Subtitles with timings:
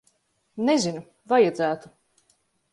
[0.69, 1.05] Nezinu.
[1.35, 1.95] Vajadzētu.